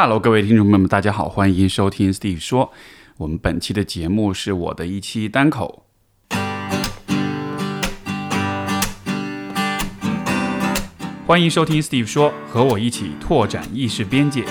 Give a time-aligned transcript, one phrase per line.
[0.00, 2.70] Hello，各位听众朋友们，大家好，欢迎收听 Steve 说。
[3.16, 5.86] 我们本期的节目是我的一期单口。
[11.26, 14.44] 欢迎收听 Steve 说，和我一起拓展意识边界。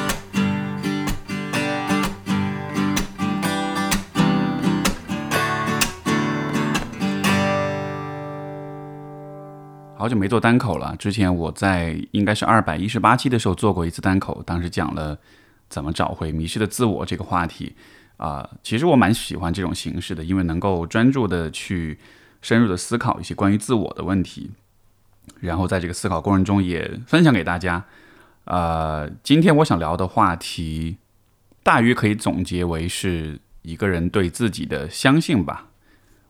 [10.07, 15.19] 好久没做单口了，之前我在应该是二百一十八期的时候做过一次单口，当时讲了
[15.67, 17.75] 怎么找回迷失的自我这个话题。
[18.15, 21.99] 啊，其实我蛮喜欢这种形式的，因为能够专注的去
[22.41, 24.51] 深入的思考一些关于自我的问题，
[25.41, 27.83] 然后在这个思考过程中也分享给大家。
[28.45, 30.95] 呃，今天我想聊的话题，
[31.63, 35.67] 大约可以总结为是一个人对自己的相信吧。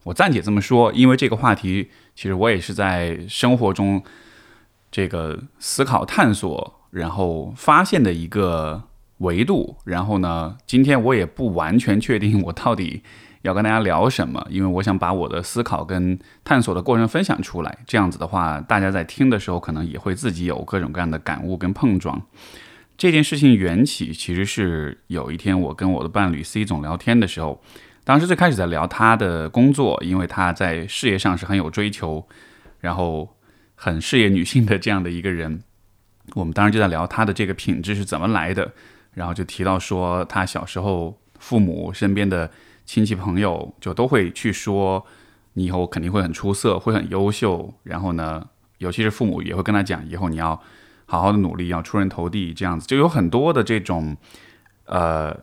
[0.06, 4.04] 我暂且这么说，因为这个话题其实我也是在生活中
[4.92, 8.84] 这个思考探索，然后发现的一个。
[9.20, 10.56] 维度，然后呢？
[10.68, 13.02] 今天我也不完全确定我到底
[13.42, 17.80] 要跟大家聊什么，因为我想把我的思考跟探索的过程分享出来。
[17.88, 22.22] 这样子的话，大家在听的时候可能也会自己有各种各样的感悟跟碰撞。
[22.96, 27.60] 这件事情缘起其实是有一天我跟我的伴侣 C 总聊天的时候，
[28.08, 32.26] 当时最开始在聊他的工作，因为他在事业上是很有追求，
[32.80, 33.36] 然后
[33.76, 35.62] 很事业女性的这样的一个人。
[36.34, 38.72] 我们当时就在聊他的这个品质是怎么来的。
[39.14, 42.50] 然后就提到说，他小时候父母身边的
[42.86, 45.06] 亲戚朋友就都会去说，
[45.56, 47.74] 你以后肯定会很出色，会很优秀。
[47.84, 48.48] 然后呢，
[48.78, 50.58] 尤其是父母也会跟他讲，以后你要
[51.08, 54.16] 好好的努力，要出人头地，这样子就有很多的这种，
[54.86, 55.38] 呃，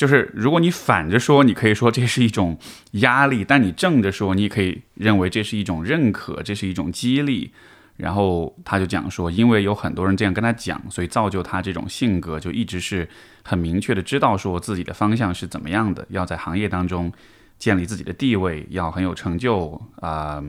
[0.00, 2.58] 就是如果你反着说，你可以说这是一种
[2.92, 7.52] 压力；但你正着说，你也可以认为这是一种认可，这是一种激励。
[7.98, 13.06] 然后他就讲说，因为有很多人这样跟他讲，所以造就他这种性格，就一直是
[13.42, 17.12] 很明确的知道说自己的方向是怎么样的，要在行业当中
[17.58, 20.42] 建立自己的地位，要很有成就啊。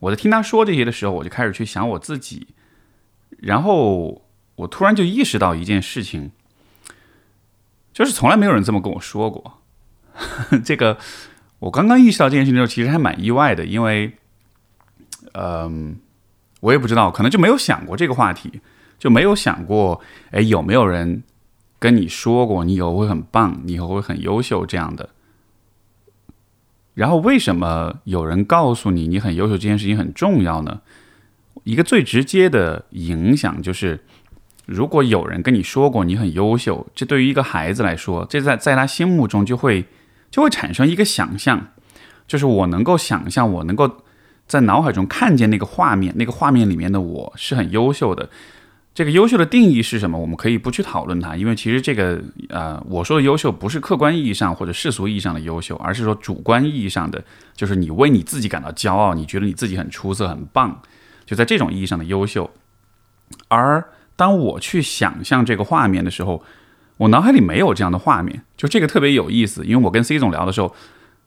[0.00, 2.48] 我在听他说这些的时候，我就开始去想我自己，
[3.38, 4.20] 然后
[4.56, 6.32] 我突然就意识到一件事情，
[7.94, 9.60] 就是从来没有人这么跟我说过。
[10.62, 10.98] 这个
[11.60, 14.12] 我刚刚意识到这件事情的时候，其实还蛮意外的，因为，
[15.32, 15.96] 嗯。
[16.60, 18.62] 我也不知道，可能就没有想过这个话题，
[18.98, 20.00] 就没有想过，
[20.30, 21.22] 哎，有没有人
[21.78, 25.10] 跟你说过你以后会很棒，你以后会很优秀这样的？
[26.94, 30.80] 然后为什么有人告诉你你很优秀这件事情很重要呢？
[31.64, 34.02] 一个最直接的影响就是，
[34.66, 39.84] 如果有人跟你说过你很优秀，这对于一个孩子来说，这在在他心目中就会
[40.30, 41.68] 就会产生一个想象，
[42.26, 44.00] 就是我能够想象，我能够。
[44.46, 48.28] 在脑海中看见那个画面，那个画面里面的我是很优秀的。
[48.92, 50.18] 这个优秀的定义是什么？
[50.18, 57.24] 我们可以不去讨论它，因为其实这个呃，我说的优秀不是客观意义上或者世俗意义上的优秀，而是说主观意义上的，
[57.56, 60.78] 就是你为你自己感到骄傲，你觉得你自己很出色、很棒，
[61.24, 62.50] 就在这种意义上的优秀。
[63.48, 63.82] 而
[64.16, 66.42] 当我去想象这个画面的时候，
[66.96, 69.64] 我脑海里没有这样的画面，就这个特别有意思。
[69.64, 70.74] 因为我跟 C 总聊的时候。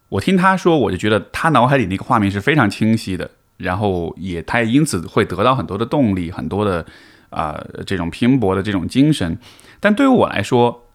[0.09, 6.86] 我听他说，我就觉得他脑海里那个画面是非常清晰的，然后也他也因此会得到很多的动力，很多的
[7.30, 9.38] 啊这种拼搏的这种精神。
[9.81, 10.88] 但对于我来说，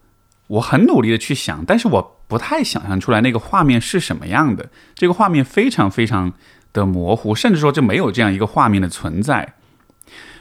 [0.47, 4.71] 我很努力的去想，但是我不太想象出来那个画面是什么样的。
[4.95, 6.33] 这个画面非常非常
[6.73, 9.53] 的模糊，甚至说就没有这样一个画面的存在。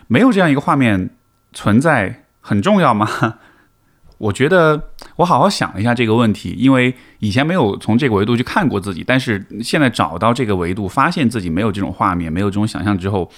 [0.08, 1.10] 没有这样一个画面
[1.54, 3.08] 存在很重要吗？
[4.18, 13.32] 我觉得我好好想了一下这个问题，因为以前没有从这个维度去看过自己，但是现在找到这个维度，发现自己没有这种画面，没有这种想象之后，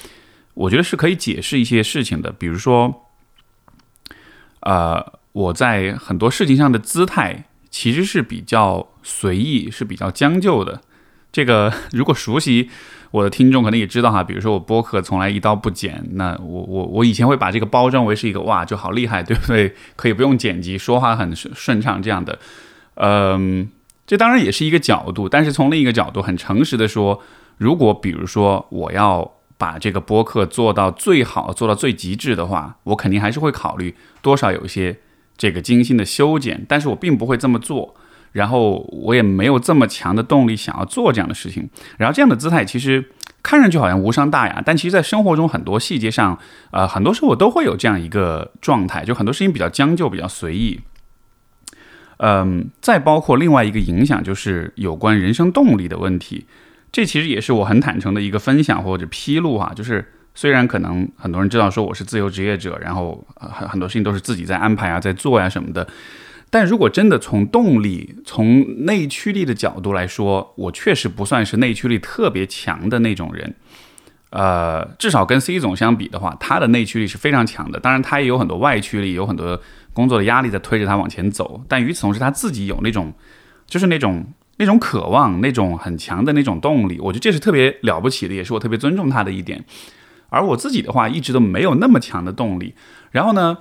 [0.53, 2.33] 我觉得是可以解释一些事情的。
[2.33, 3.07] 比如说，
[4.59, 10.81] 呃，我在很多事情上的姿态其实是比较随意，是比较将就的。
[11.31, 12.69] 这个 如果熟悉。
[13.13, 19.75] 我的听众可能也知道哈，比如说我播客从来一刀不剪，那我我我以前会把这个包装为是一个哇就好厉害，对不对？
[19.95, 22.39] 可以不用剪辑，说话很顺顺畅这样的，
[22.95, 23.69] 嗯，
[24.07, 27.21] 这当然也是一个角度，但是从另一个角度，很诚实的说，
[27.59, 34.97] 如果比如说我要把这个播客做到最好，做到最极致的话，我肯定还是会考虑多少有一些
[35.37, 37.93] 这个精心的修剪，但是我并不会这么做。
[38.33, 41.69] 然后我也没有这么强的动力想要做这样的事情。
[41.97, 43.09] 然后这样的姿态其实
[43.41, 46.37] 看上去好像无伤大雅，但其实，在生活中很多细节上，
[46.71, 50.81] 呃，很多时候我都会有这样一个状态，就很多事情比较将就，比较随意。
[52.17, 56.45] 嗯，再包括另外一个影响，就是有关人生动力的问题。
[56.91, 65.85] 这其实也是我很坦诚的一个分享或者披露哈，就是虽然可能很多人知道说我是自由职业者，然后很很多事情都是自己在安排啊，在做呀什么的，
[66.53, 73.55] 但如果真的从动力、从内驱力的角度来说，我确实不算是内驱力特别强的那种人。
[74.29, 77.79] 呃，至少跟 C 总相比的话，他的内驱力是非常强的。
[77.79, 79.59] 当然，他也有很多外驱力，有很多
[79.93, 81.63] 工作的压力在推着他往前走。
[81.67, 83.11] 但与此同时，他自己有那种，
[83.65, 84.23] 就是那种
[84.57, 86.99] 那种渴望，那种很强的那种动力。
[86.99, 89.65] 我觉得这是特别了不起的，也是我特别尊重他的一点。
[90.29, 92.75] 而我自己的话，一直都没有那么强的动力。
[93.09, 93.57] 然后呢，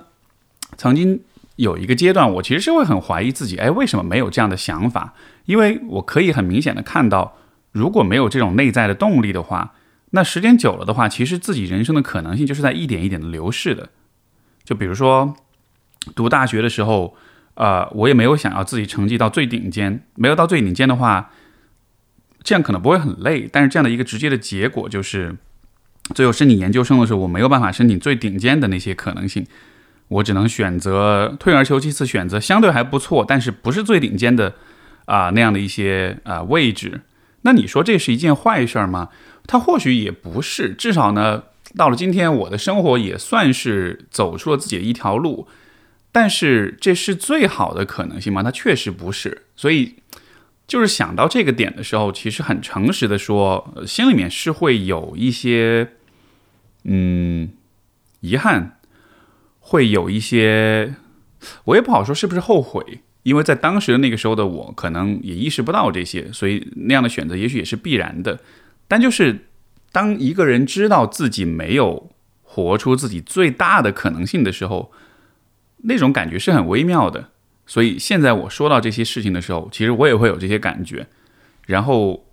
[0.77, 1.21] 曾经
[1.55, 5.13] 有一个阶段，我其实是会很怀疑自己，哎，为什么没有这样的想法？
[5.45, 7.37] 因为我可以很明显的看到，
[7.71, 9.73] 如果没有这种内在的动力的话，
[10.11, 13.89] 那时间久了的话，其实自己人生的可能性就是在一点一点的流逝的。
[14.63, 15.35] 就比如说，
[16.15, 17.15] 读大学的时候，
[17.55, 21.31] 呃，我也没有想要自己成绩到最顶尖，没有到最顶尖的话，
[22.43, 23.49] 这样可能不会很累。
[23.51, 25.35] 但是这样的一个直接的结果就是，
[26.15, 29.45] 最后申请研究生的时候，我没有办法申请最顶尖的那些可能性，
[30.13, 34.53] 我只能选择退而求其次，选择相对还不错，但是不是最顶尖的
[35.05, 37.01] 啊那样的一些啊位置。
[37.41, 39.09] 那你说这是一件坏事吗？
[39.45, 41.43] 它或许也不是，至少呢，
[41.75, 45.47] 到了今天，我的生活也算是走出了自己的一条路。
[46.13, 48.43] 但是，这是最好的可能性吗？
[48.43, 49.45] 它确实不是。
[49.55, 49.95] 所以，
[50.67, 55.89] 就是想到这个点的时候，其实很诚实的说，心里面是会有一些，
[56.83, 57.49] 嗯，
[58.21, 58.77] 遗憾，
[59.65, 60.93] 会有一些，
[61.63, 68.39] 我也不好说是不是后悔，因为在当时的那个时候的我，可能也意识不到这些，所以那样的选择也许也是必然的。
[68.87, 69.47] 但就是，
[69.91, 72.11] 当一个人知道自己没有
[72.43, 74.91] 活出自己最大的可能性的时候，
[75.83, 77.29] 那种感觉是很微妙的。
[77.65, 81.07] 所以现在我说到这些事情的时候，其实我也会有这些感觉。
[81.65, 82.25] 然后，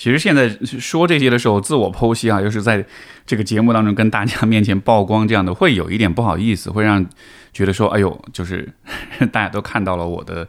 [0.00, 2.82] 其实现在说这些的时候，自我剖析啊，又是在
[3.26, 7.04] 这个节目当中跟大家面前曝光这样的，会有一点不好意思，会让
[7.52, 8.66] 觉得说，哎呦，就是
[9.30, 10.48] 大家都看到了我的。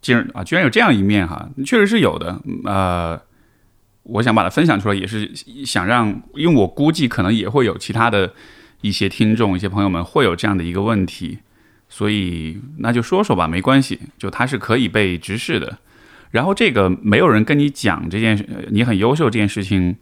[0.00, 2.40] 竟然啊，居然有这样一面哈，确实是有的。
[2.64, 3.20] 呃，
[4.02, 5.30] 我想把它分享出来，也是
[5.64, 8.34] 想让，因为我估计可能也会有其他的
[8.80, 11.38] 一些听众、一些朋友们会有这样的一个问题，
[11.88, 15.78] 所以那就说说吧，没关系，就它是可以被直视的。
[16.30, 19.96] 然后这个没有人跟你讲这件事，你很优秀这件事情，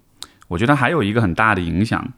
[0.49, 2.13] 我觉得还有一个很大的影响，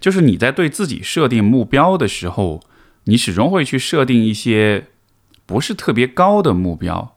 [0.00, 2.60] 就是你在对自己设定目标的时候，
[3.04, 4.86] 你始终会去设定一些。
[5.46, 7.16] 不是特别高的目标，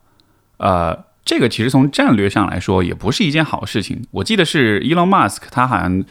[0.58, 4.06] 呃，这个其实从战略上来说也不是一件好事情。
[4.12, 6.04] 我记得是 Elon Musk，他好像，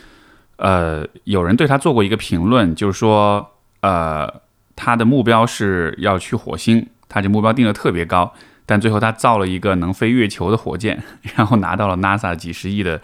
[0.57, 3.51] 呃，有人对他做过一个评论，就是说，
[3.83, 4.41] 呃，
[4.75, 8.33] 他的目标是要去火星，他这目标定的特别高，
[8.67, 11.03] 但最后他造了一个能飞月球的火箭，
[11.37, 13.01] 然后拿到了 NASA 几十亿的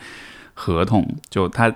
[0.52, 1.16] 合同。
[1.30, 1.72] 就他，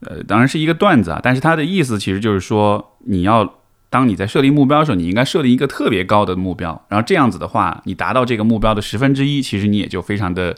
[0.00, 3.54] 呃，当然是一个段子啊，但是他的意思其实就是说，你要。
[3.92, 10.54] 当你在设定目标的时候，你应该设定一个特别高的目标，然后这样子的话，你达到这个目标的十分之一，其实你也就非常的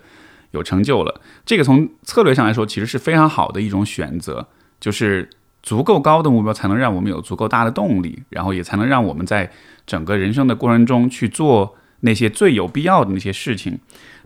[0.50, 1.19] 有成就了。
[1.47, 4.47] 这个从策略上来说，其实是非常好的一种选择，
[4.79, 5.31] 就是
[5.62, 9.50] 足够高的目标才能让我们有足够大的动力，然后也才能让我们在
[9.87, 13.81] 整个人生的过程中去做那些最有必要的那些事情。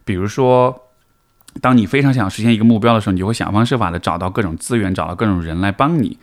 [0.05, 0.91] 比如说，
[1.63, 6.19] 当你非常想实现一个目标的时候，你就会想方设法的找到各种资源，找到各种人来帮你。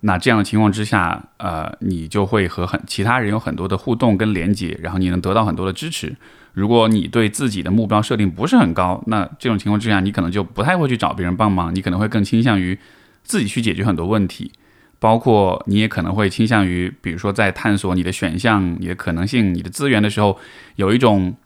[0.00, 6.14] 那这样的情况之下，呃，你就会和很其他人有很多的互动跟连接，然后你能得到很多的支持。
[6.52, 12.78] 如果你对自己的目标设定不是很高，那这种情况之下，你可能就不太会去找别人帮忙，你可能会更倾向于
[13.24, 14.52] 自己去解决很多问题。
[14.98, 20.38] 包括你也可能会倾向于，比如说在探索你的选项、你的可能性、你的资源的时候，
[20.76, 21.36] 有一种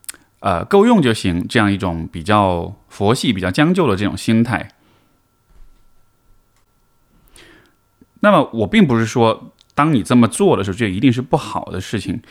[0.41, 4.69] 呃够用就行这样一种比较佛系、比较将就的这种心态。
[8.21, 12.23] 那么我并不是说，当你这么做的时候，这一定是不好的事情。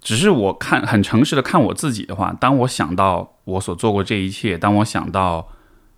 [0.00, 5.48] 只是我看很诚实的看我自己的话，当我想到我所做过这一切，当我想到，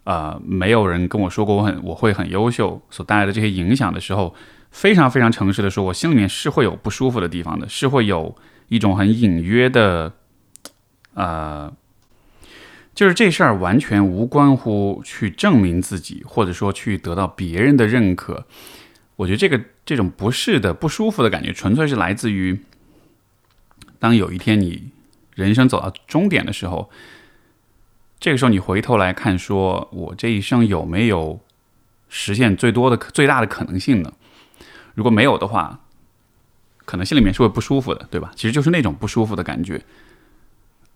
[0.04, 4.34] 呃，没有人跟我说过我很我会很优秀所带来的这些影响的时候，
[4.70, 8.36] 非常非常诚实的说，我心里面是会有不舒服的地方的，是会有
[8.68, 10.12] 一种很隐约的，
[11.14, 11.72] 呃。
[12.94, 18.46] 就是这事儿完全无关乎去证明自己，或者说去得到别人的认可。
[19.16, 22.56] 我觉得这个这种不适的、不舒服的感觉，纯粹是来自于
[23.98, 24.92] 当有一天你
[25.34, 26.88] 人生走到终点的时候，
[28.24, 31.38] 这个时候你回头来看，说我这一生有没有
[32.08, 34.14] 实现最多的、最大的可能性呢？
[34.94, 35.80] 如果没有的话，
[36.86, 38.32] 可能心里面是会不舒服的，对吧？
[38.34, 39.84] 其实就是那种不舒服的感觉。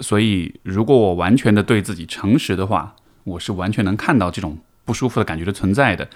[0.01, 4.57] 所以，如果我完全的对自己诚实的话，我是完全能看到这种
[4.87, 6.09] 不舒服的感觉的存在的。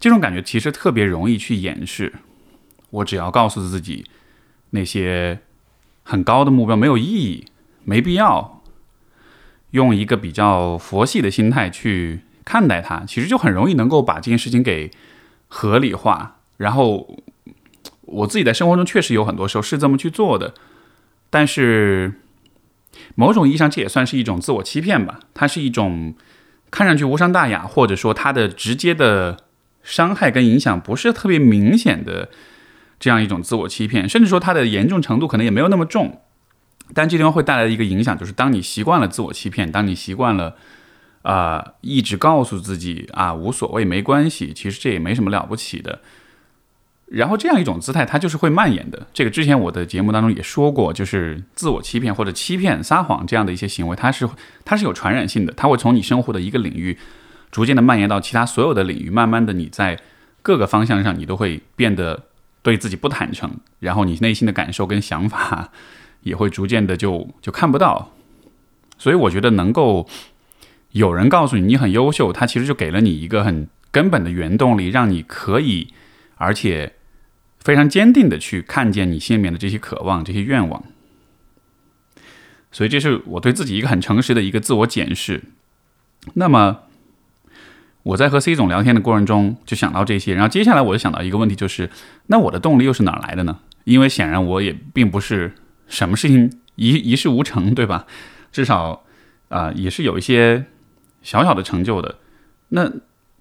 [0.00, 2.10] 这种感觉其实特别容易去掩饰。
[2.88, 4.06] 我只要告诉自己，
[4.70, 5.40] 那些
[6.04, 7.44] 很高的目标没有意义，
[7.84, 8.62] 没必要。
[9.74, 14.92] 用一个比较佛系的心态去看待它，其实就很容易能够把这件事情给
[15.48, 16.36] 合理化。
[16.58, 17.18] 然后
[18.02, 20.54] 我自己在生活中确实有很多时候是这么去做的，
[21.28, 22.20] 但是
[23.16, 25.18] 某种意义上这也算是一种自我欺骗吧。
[25.34, 26.14] 它是一种
[26.70, 29.38] 看上去无伤大雅，或者说它的直接的
[29.82, 32.28] 伤害跟影响不是特别明显的
[33.00, 36.20] 这样一种自我欺骗，甚至说它的严重程度可能也没有那么重。
[36.92, 40.56] 但这地方会带来的一个影响，就是当你习惯了自我欺骗，当你习惯了，
[41.22, 46.00] 啊，一直告诉自己啊无所谓没关系，其实这也没什么了不起的。
[47.06, 49.06] 然后这样一种姿态，它就是会蔓延的。
[49.12, 54.28] 这个之前我的节目当中也说过，就是自我欺骗或者欺骗、撒谎这样的一些行为，它是
[54.64, 56.98] 它是有传染性的，它会从你生活的一个领域
[57.50, 60.00] 逐渐的蔓延到其他所有的领域，慢慢的你在
[60.42, 62.24] 各个方向上你都会变得
[62.62, 65.70] 对自己不坦诚，然后你内心的感受跟想法。
[66.24, 68.10] 也会逐渐的就就看不到，
[68.98, 70.08] 所以我觉得能够
[70.92, 75.92] 有人告诉你你很优秀，他其实就给了你一个很根本的原动力，让你可以
[76.36, 76.94] 而且
[77.60, 80.82] 非常坚定的去看见你心里面的这些渴望、这些愿望。
[82.72, 85.42] 所以这是我对自己一个很诚实的一个自我检视。
[86.32, 86.78] 那么
[88.02, 91.90] 我在和 C 总聊天的过程中就想到这些，然后接下来我就想到一个问题，就是
[92.28, 93.58] 那我的动力又是哪来的呢？
[93.84, 95.54] 因为显然我也并不是。
[95.86, 98.06] 什么事情一一事无成，对吧？
[98.50, 99.04] 至少
[99.48, 100.64] 啊，也是有一些
[101.22, 102.18] 小小的成就的。
[102.68, 102.90] 那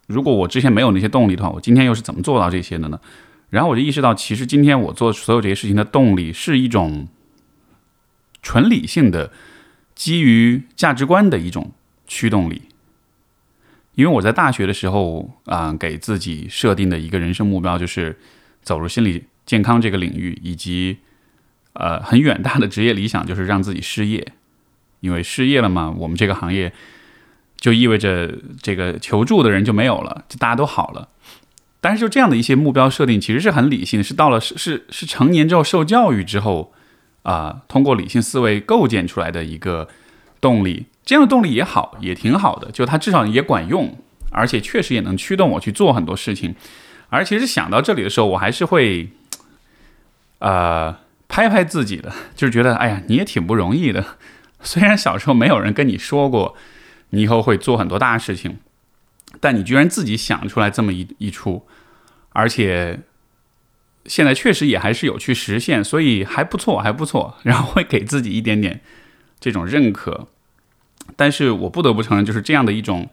[0.08, 3.00] 如果我之前没有那些动力的话，我今天又是怎么做到这些的呢？
[3.50, 7.08] 然后我就意识到，其实今天我做所有这些事情的动力是一种
[8.42, 9.32] 纯理性的、
[9.96, 11.72] 基于价值观的一种
[12.08, 12.64] 驱动力。
[13.94, 18.18] 因为我在大学的时候啊，给自己设定的一个人生目标就是
[18.64, 20.98] 走入心理健康这个领域，以及。
[21.74, 24.28] 呃，很远大的职业理想就是让自己失业，
[25.00, 26.72] 因为失业了嘛，我们这个行业
[27.58, 31.10] 就意味着这个求助的人就没有了，就大家都好了。
[31.82, 36.72] 但是就这样的一些目标设定，其实是很理性的，是到了是是是成年之后受教育之后
[37.24, 39.90] 啊，通过理性思维构建出来的一个
[40.40, 40.86] 动力。
[41.04, 43.98] 这样的动力也好，也挺好的，就它至少也管用，
[44.32, 46.56] 而且确实也能驱动我去做很多事情。
[47.10, 49.10] 而其实想到这里的时候，我还是会，
[50.38, 51.03] 呃。
[51.34, 54.06] 拍拍自己的，就是觉得，哎呀，你也挺不容易的。
[54.62, 56.56] 虽然小时候没有人跟你说过，
[57.10, 58.60] 你以后会做很多大事情，
[59.40, 61.66] 但你居然自己想出来这么一一出，
[62.34, 63.00] 而且
[64.06, 67.36] 现在确实也还是有去实现，所以还不错，还不错。
[67.42, 68.82] 然后会给自己一点点
[69.40, 70.28] 这种认可。
[71.16, 73.10] 但是我不得不承认，就是这样的一种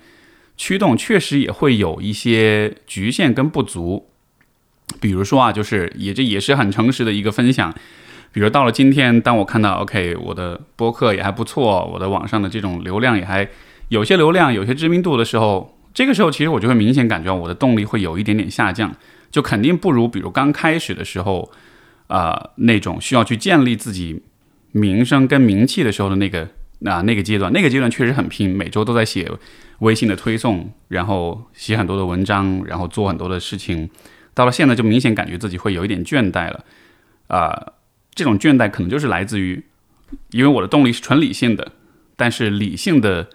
[0.58, 4.10] 驱动，确实也会有一些局限跟不足。
[5.00, 7.74] 比如说啊，就是也这也是很诚实的一个分享。
[8.32, 13.48] 比如到了今天，当我看到 OK，我的播客也还不错，我的网上的这种流量也还
[13.88, 18.94] 有些流量、有些知名度的时候，这个时候其实我就会明显感觉我的动力会有一点点下降，
[19.32, 21.50] 就肯定不如比如刚开始的时候，
[22.06, 24.22] 啊那种需要去建立自己
[24.70, 26.48] 名声跟名气的时候的那个
[26.84, 29.28] 啊那个阶段，那个阶段确实很拼，每周都在写
[29.80, 33.90] 微信的推送，然后写很多的文章，然后做很多的事情，
[34.34, 36.64] 到了现在就明显感觉自己会有一点倦怠了，
[37.26, 37.72] 啊。
[38.14, 39.64] 这种倦怠可能就是来自于，
[40.30, 41.72] 因为我的动力是纯理性的，
[42.16, 43.30] 但是理性的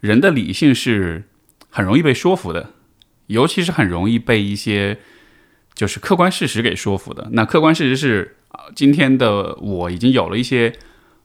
[0.00, 1.24] 人的理性是
[1.70, 2.70] 很容易被说服的，
[3.26, 4.98] 尤其是很容易被一些
[5.74, 7.28] 就是客观事实给说服的。
[7.32, 10.72] 那客观事实是啊，今天的我已经有了一些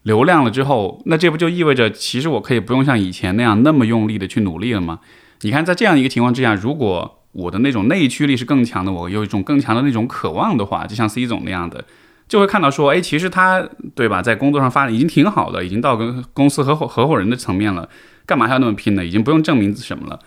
[0.04, 5.00] 流量了之后，那这不就意味着其实我可以不用像以前那样那么用力的去努力了吗？
[5.42, 11.86] 你看，在这样一个情况之下，如果我的那种内驱力是更强的，我有一种更强的那种渴望的话，就像 C 总那样的。
[12.30, 17.90] 就会看到说，哎，其实他对吧，在工作上发展已经挺好的，已经到跟公司合伙合伙人的层面了，
[18.28, 19.04] 干嘛还要那么拼呢？
[19.04, 20.20] 已经不用证明什么了。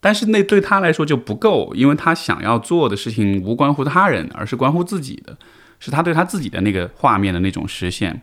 [0.00, 5.36] 但是那对他来说就不够，因为他想要做的事情无关乎他人，而是关乎自己的，
[5.78, 8.22] 是他对他自己的那个画面的那种实现。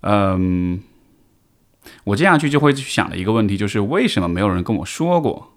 [0.00, 0.80] 嗯，
[2.02, 5.54] 我接下去就会去想的一个问题就是为什么没有人跟我说过？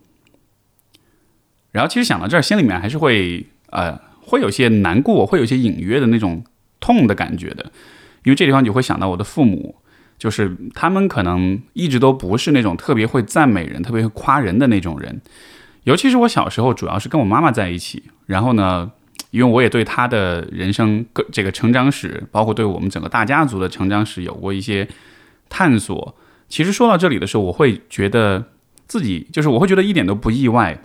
[1.71, 4.10] 然后其实想到这儿，心里面还是会呃。
[4.21, 6.43] 会有些难过，会有些隐约的那种
[6.79, 7.71] 痛的感觉的，
[8.23, 9.75] 因为这地方你会想到我的父母，
[10.17, 15.21] 就是他们可能一直都不是那种特别会赞美人、特别会夸人的那种人，
[15.83, 18.91] 尤其是我小时候，主要是跟我妈妈在一起，然后呢，
[19.31, 24.87] 因为我也对她的人生个这个成长史，包括对我们整个大家族的成长史有过一些
[25.49, 26.15] 探索。
[26.47, 28.45] 其实说到这里的时候，我会觉得。
[28.87, 30.77] 自己就是我会觉得一点都不意外。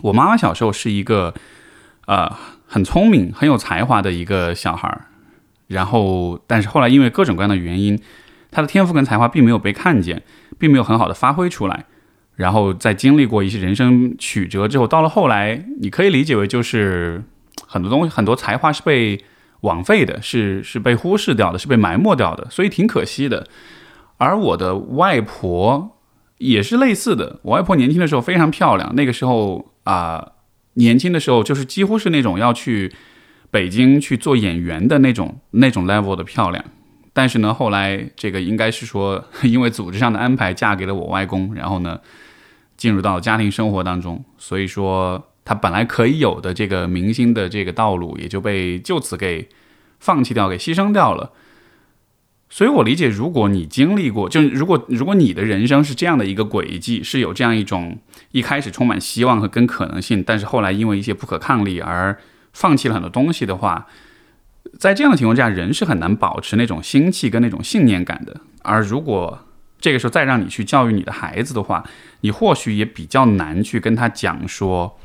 [0.00, 1.34] 我妈妈小时候是一个
[2.08, 2.34] 呃
[2.66, 5.06] 很聪明、很有才华的一个小孩儿，
[5.66, 8.00] 然后但是后来因为各种各样的原因，
[8.50, 10.22] 他的天赋跟才华并没有被看见，
[10.58, 11.84] 并没有很好的发挥出来。
[12.34, 17.22] 然后在经历过一些人生曲折之后，到了后来，你可以理解为就是
[17.66, 19.22] 很多东西、很多才华是被
[19.62, 23.46] 枉费的，是是被忽视掉的，是被埋没掉的，所以挺可惜的。
[24.18, 25.96] 而我的外婆
[26.38, 30.24] 也是类似的，我外婆年轻的时候非常漂亮，那个时候啊，
[30.78, 32.92] 年轻的时候就是几乎是那种要去
[33.50, 36.64] 北京去做演员的那种那种 level 的漂亮。
[37.12, 42.00] 但是呢，后来这个应该是说， 因为组织上的安排，嫁给了我外公，然后呢。
[42.78, 49.48] 进入到家庭生活当中，所以说他本来可以有的这个明星的这个道路，也就被就此给
[49.98, 51.32] 放弃掉，给牺牲掉了。
[52.50, 57.98] 所以我理解，如果你经历过，就如果如果你的人生是这样的一个轨迹，是有这样一种
[58.32, 62.18] 一开始充满希望和跟可能性，但是后来因为一些不可抗力而
[62.52, 63.86] 放弃了很多东西的话，
[64.78, 68.40] 在这样的情况下，人是很难保持那种心气跟那种信念感的。
[68.62, 69.40] 而如果
[69.80, 71.84] 这个时候再让你去教育你的孩子的话，
[72.22, 74.98] 你或许也比较难去跟他讲说，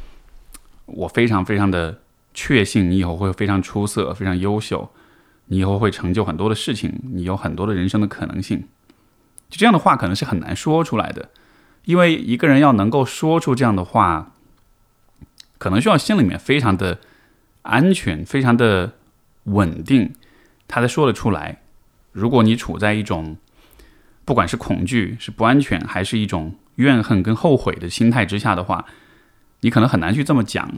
[0.85, 1.99] 我非常非常的
[2.33, 4.89] 确信你以后会非常出色、非常优秀，
[5.45, 8.67] 你以后会成就很多的事情，你有很多的人生的可能性。
[9.49, 11.29] 就这样的话，可能是很难说出来的，
[11.85, 14.33] 因为一个人要能够说出这样的话，
[15.57, 16.99] 可能需要心里面非常的
[17.61, 18.93] 安全、非常的
[19.43, 20.13] 稳定，
[20.67, 21.61] 他才说得出来。
[22.11, 23.37] 如果你处在一种
[24.25, 28.85] 不管是恐惧、是不安全，还是一种怨恨跟后悔的心态之下的话，
[29.61, 30.71] 你可能很难去这么讲。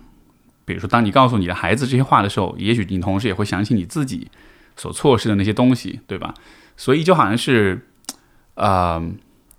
[0.65, 4.27] 比如说，当你告诉你的孩子这些话的时候，也许你同时也会想起你自己
[4.75, 6.33] 所错失的那些东西，对吧？
[6.77, 7.87] 所以就好像是，
[8.55, 9.01] 呃，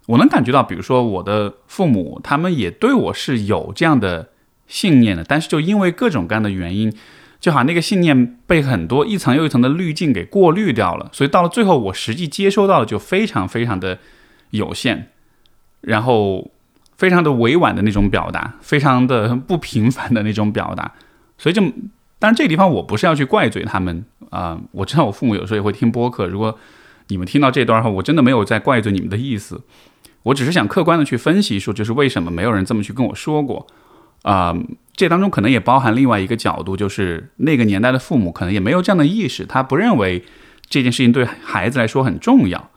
[0.06, 4.30] 我能感觉到，比如说我的父母，他们也对我是有这样的
[4.66, 6.92] 信念的，但是就因为各种各样的原因。
[7.38, 13.98] 就好像那个信念被很多一层又一层的滤镜给过滤掉了，所以到了最后，我实际接收到的就非常非常的
[14.50, 15.11] 有限，
[15.83, 16.50] 然后
[16.96, 20.94] 非常的委婉的那种表达，非常的不平凡的那种表达，
[21.37, 21.62] 所以就
[22.18, 26.59] 当然这个地方我不是要去怪罪他们啊，我知道我父母有时候也会听播客，如果
[27.09, 29.62] 你们听到这段后，我真的没有在怪罪你们的意思，
[30.24, 33.66] 我只是想客观的去分析说，就是为什么没有人这么去跟我说过。
[34.22, 34.57] 啊，
[34.96, 40.24] 这当中可能也包含另外一个角度，就是那个年代的父母可能也没有这样的意识，他不认为
[40.68, 42.70] 这件事情对孩子来说很重要。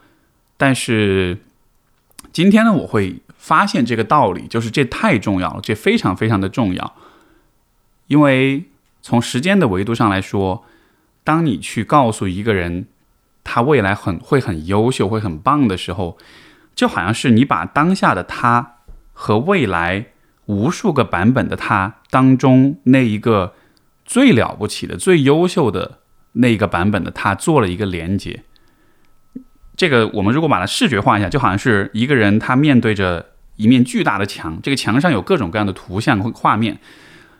[0.57, 1.39] 但是
[2.31, 6.93] 今天呢，我会发现这个道理，就是这太重要了，这非常非常的重要。
[8.05, 8.65] 因为
[9.01, 10.65] 从时间的维度上来说，
[11.23, 12.87] 当你去告诉一个人
[13.43, 16.17] 他未来很会很优秀、会很棒的时候，
[16.75, 18.77] 就好像是你把当下的他
[19.13, 20.07] 和未来。
[20.45, 23.53] 无数个版本的他当中，那一个
[24.03, 25.99] 最了不起的、最优秀的
[26.31, 28.41] 那一个版本的他做了一个连接。
[29.77, 36.79] 这个我们如果把它视觉化一下，就好像是一个人他面对着一面巨大的墙，这个墙上有各种各样的图像和画面，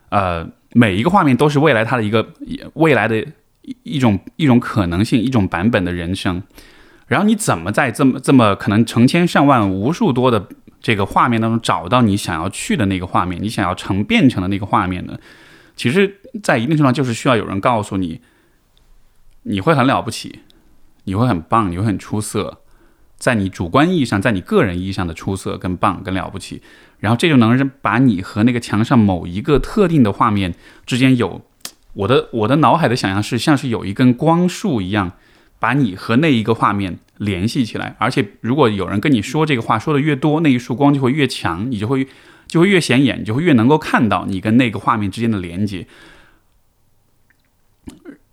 [0.10, 2.28] 呃，每一个画面都是未来他的一个
[2.74, 3.20] 未来的
[3.62, 6.42] 一一种一种可能性，一种版本的人生。
[7.08, 10.48] 然后你怎么在这么这么可能成千上万、无数多的。
[10.82, 15.20] 这个画面当中找到你想要去的那个画面，你想要成变成的那个画面呢？
[15.76, 18.22] 其实，在一定程度上就是需要有人告诉你，
[19.44, 20.40] 你会很了不起，
[21.04, 22.62] 你会很棒，你会很出色，
[23.20, 26.64] 在你主观意义上，在你个人意义上的出色跟棒跟了不起，
[26.98, 30.56] 然后这就能把你和那个墙上某一个特定的画面
[30.88, 31.42] 之间有，
[31.94, 35.12] 我的我的脑海的想象是像是有一根光束一样。
[35.62, 42.08] 把你和那一个画面联系起来，而且如果有人跟你说这个话说的越多，那一束光就会越强，你就会
[42.48, 45.86] 就会越显眼，你就会越能够看到你跟那个画面之间的连接。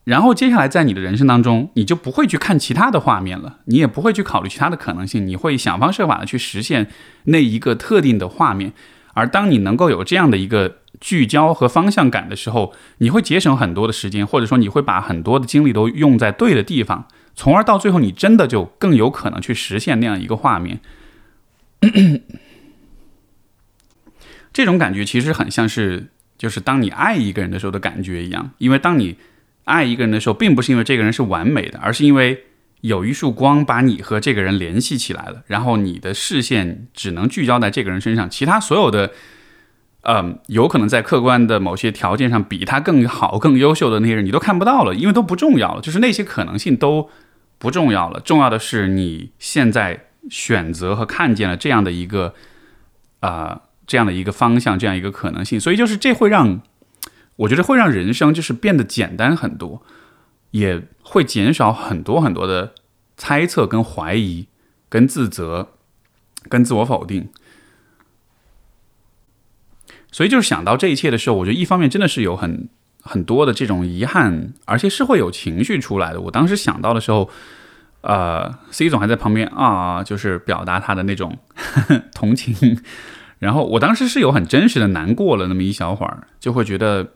[0.06, 6.86] 然后接下来在你的人生当中，你就不会去看其他的画面了，你也不会去考虑其他的可能性，你会想方设法的去实现
[7.24, 8.72] 那一个特定的画面。
[9.14, 17.08] 而当你能够有这样的一个聚焦和方向感的时候，你会节省很多的时间，或者说你会把很多的精力都用在对的地方。
[17.34, 20.78] 从而到最后，你真的就更有可能去实现那样一个画面。
[24.52, 28.52] 这种感觉其实很像是，就是当你爱一个人的时候的感觉一样。
[28.58, 29.16] 因为当你
[29.66, 32.44] 爱一个人的时候，并不是因为这个人是完美的，而是因为
[32.80, 35.42] 有一束光把你和这个人联系起来了。
[35.46, 39.12] 然后你的视线只能聚焦在这个人身上，其他所有的，
[40.02, 45.80] 嗯，有可能在客观的某些条件上比他更好、更优秀的那些人，你都看不到了，因为都不重要了。
[45.82, 47.10] 就是那些可能性都。
[47.58, 52.34] 不重要了，重要的是你现在选择和看见了这样的一个，
[53.20, 55.58] 啊这样的一个方向，这样一个可能性。
[55.58, 56.60] 所以就是这会让
[57.36, 59.82] 我觉得会让人生就是变得简单很多，
[60.52, 62.72] 也会减少很多很多的
[63.16, 64.48] 猜测、跟怀疑、
[64.88, 65.74] 跟自责、
[66.48, 67.28] 跟自我否定。
[70.10, 72.68] 所以就是想到这一切的时候，我觉得一方面真的是有很
[73.02, 76.20] 很多的这种遗憾，而且是会有情绪出来的。
[76.22, 77.28] 我当时想到的时候，
[78.00, 81.36] 呃，C 总还在旁边啊，就是表达他的那种
[82.14, 82.80] 同情。
[83.38, 87.08] 然后我当时是有很真实的难过了那么一小会儿，就会觉得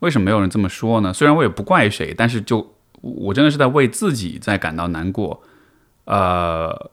[0.00, 1.12] 为什么没有人这么说呢？
[1.12, 5.42] 虽然我也不怪谁，但是就我真的是在为自己在感到难过，
[6.04, 6.90] 呃。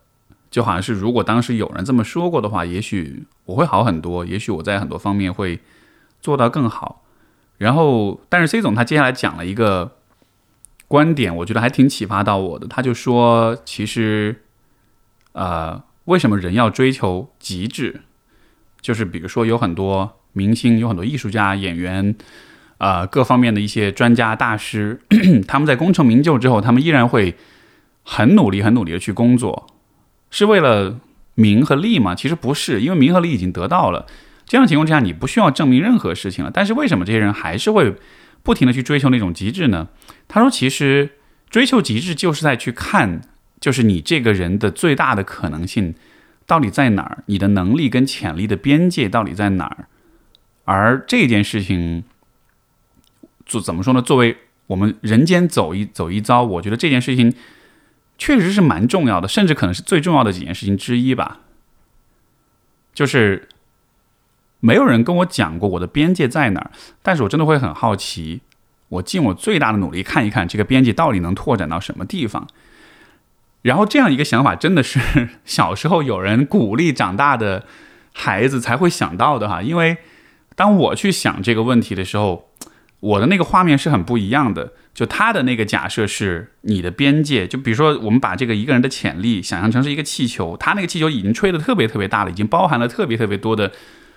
[0.52, 5.62] 就好像是，如果当时有人这么说过的话，也许我会好很多，也许我在很多方面会
[6.22, 7.06] 做到更好。
[7.58, 9.94] 然后，但是 C 总他接下来讲了一个
[10.90, 12.68] 观点，我觉得还挺启发到我的。
[12.68, 14.44] 他就说，其实，
[15.32, 18.02] 呃，为什么人要追求极致？
[18.82, 22.16] 就是比如说，有很多明星，有很多艺术家、演员，
[22.78, 25.00] 啊，各方面的一些专家大师，
[25.48, 27.36] 他们在功成名就之后，他们依然会
[28.04, 29.68] 很努力、很努力的去工作。
[30.30, 31.00] 是为了
[31.36, 32.16] 名和利吗？
[32.16, 34.08] 其实不是，因为名和利已经得到了。
[34.46, 36.52] 这样的情况之下，你不需要证明任何事情了。
[36.54, 37.96] 但是为什么这些人还是会
[38.44, 39.90] 不停的去追求那种极致呢？
[40.28, 41.12] 他说，其实
[41.50, 43.22] 追求极致就是在去看，
[43.60, 45.94] 就是你这个人的最大的可能性
[46.52, 49.88] 到底在哪儿，你的能力跟潜力的边界到底在哪儿。
[50.66, 52.04] 而这件事情，
[53.46, 54.02] 做怎么说呢？
[54.02, 54.36] 作为
[54.68, 57.34] 我们人间走一走一遭，我觉得这件事情。
[58.18, 61.40] 确实是蛮重要的，甚至可能是最重要的几件事情之一吧。
[62.94, 63.48] 就是
[64.60, 68.42] 没有人跟我讲过我的边界在哪儿，但是我真的会很好奇，
[68.90, 72.48] 我尽我最大的努力看一看这个边界到底能拓展到什么地方。
[73.62, 75.00] 然后这样一个想法真的是
[75.46, 77.66] 小时候有人鼓励长大的
[78.14, 79.98] 孩子才会想到的哈，因为
[80.56, 82.48] 当我去想这个问题的时候。
[83.02, 93.72] 我的那个画面是很不一样的，就他的那个假设是你的边界，就比如说我们把这个一个人的潜力想象成是一个气球，他那个气球已经吹得特别特别大了，已经包含了特别特别多的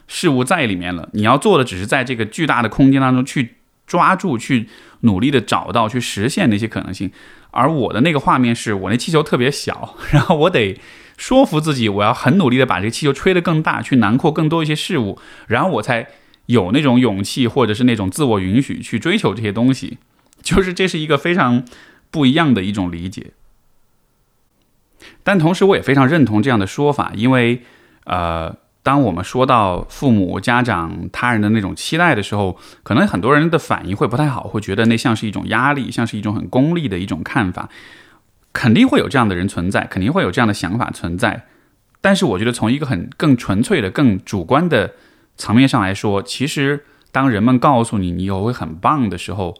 [0.07, 1.09] 事物在里面了。
[1.15, 3.55] 你要做的只是在这个巨大的空间当中去
[3.87, 4.69] 抓住，去
[5.01, 7.11] 努力的找到，去实现那些可能性。
[7.55, 10.79] 而我的那个画面是我那气球特别小， 然后我得
[11.17, 16.09] 说服自己，我要很努力的把这个气球吹得更大，去囊括更多一些事物，然后我才。
[16.47, 19.97] 有那种勇气，或者是那种自我允许去追求这些东西，
[20.43, 21.64] 就是这是一个非常
[22.11, 23.33] 不一样的一种理解。
[25.23, 27.62] 但同时，我也非常认同这样的说法，因为
[28.05, 37.68] 呃，当我们说到父母、家长、他人的那种期待的时候，可能很多人的反应会不太好，会觉得那像是一种压力，像是一种很功利的一种看法。
[38.53, 41.47] 肯定会有这样的人存在，肯定会有这样的想法存在。
[42.01, 44.92] 但是，我觉得从一个很更纯粹的、更主观的。
[45.37, 49.57] 层面上来说，其实当人们告诉你你有会很棒的时候，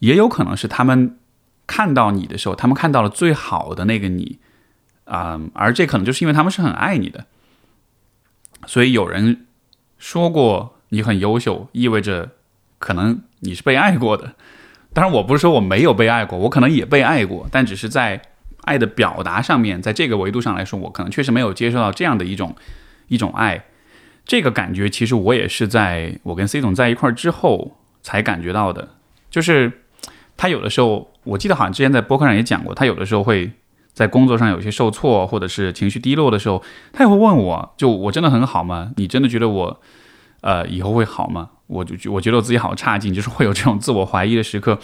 [0.00, 1.16] 也有可能是他们
[1.64, 4.40] 看到你的时候，他们看到了最好的那个你
[5.04, 7.26] 啊，而这可能就是因为他们是很爱你的。
[8.66, 9.46] 所以有人
[9.98, 12.30] 说过你很优秀，意味着
[12.78, 14.34] 可能你是被爱过的。
[14.92, 18.22] 当然，我不是说我没有被爱过，我可能也被爱过，但只是在
[18.62, 22.54] 爱的表达上面，在这个维度上来说，我可能确实没有接受到这样的一种
[23.08, 23.64] 一种爱。
[24.24, 28.90] 这个感觉其实我也是在我跟 C 总在一块儿之后才感觉到的，
[29.30, 29.82] 就是
[30.36, 33.52] 他有的时候，我记得好像之前在播客上也讲过，他有的时候会
[33.94, 38.90] 在工作上有些受挫，或者是情绪低落的时候，他也会问我，就我真的很好吗？
[38.96, 39.80] 你真的觉得我
[40.42, 41.50] 呃以后会好吗？
[41.68, 44.78] 我就我觉得我自己好差劲，就是会有这种自我怀疑的时刻。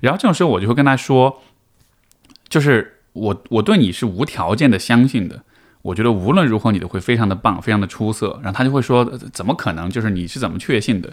[0.00, 1.40] 然后这种时候我就会跟他说，
[2.48, 5.42] 就是我我对你是无条件的相信的。
[5.82, 8.40] 我觉得无论如何你都会非常的棒，非常的出色。
[8.42, 9.90] 然后他就会说：“怎么可能？
[9.90, 11.12] 就是你是怎么确信的？”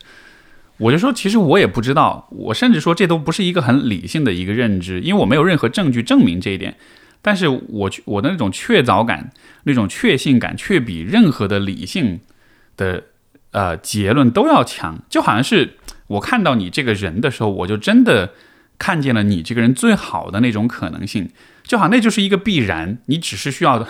[0.79, 2.29] 我就说：“其实我也不知道。
[2.31, 6.77] 我甚至说这都不是一个很理性的一个认知，因为我没有任何证据证明这一点。
[7.21, 9.31] 但是我我的那种确凿感、
[9.63, 12.19] 那种确信感，却比任何的理性
[12.77, 13.03] 的
[13.51, 14.99] 呃结论都要强。
[15.09, 18.33] 就好像是我看到你这个人的时候，我就真的
[18.77, 21.29] 看见了你这个人最好的那种可能性。
[21.63, 23.87] 就好像那就是一个必然，你只是需要。”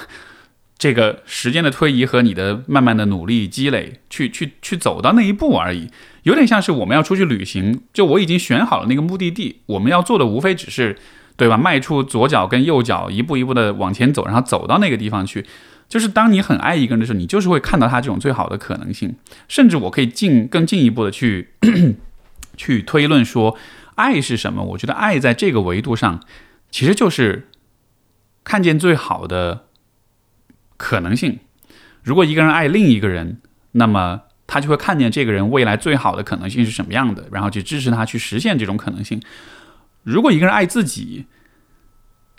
[0.82, 5.88] 这个时间的推移和你的慢慢的努力积累，去去去走到那一步而已，
[6.24, 10.98] 有点像是我们要出去旅行，就我已经选好了那个目的地，我们要做的无非只是，
[11.36, 11.58] 对吧？
[11.58, 15.46] 迈出左脚跟右脚，一步一步的往前走，然后走到那个地方去。
[15.88, 19.15] 就是当你很爱一个人的时候，你就是会看到他这种最好的可能性。
[19.48, 21.50] 甚至我可以进更进一步的去
[22.56, 23.58] 去推论说，
[23.96, 24.63] 爱是什么？
[24.63, 26.22] 我觉得爱在这个维度上，
[26.70, 27.50] 其实就是
[28.44, 29.65] 看见最好的。
[30.78, 31.38] 可能性，
[32.02, 33.39] 如果一个人爱另一个人，
[33.74, 39.22] 那么他就会看见这个人未来最好的可能性是什么样的，然后去支持他去实现这种可能性。
[40.04, 41.26] 如果一个人爱自己，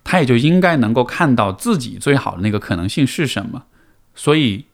[0.04, 3.64] 他也就应该能够看到自己最好的那个可能性是什么。
[4.14, 4.66] 所以，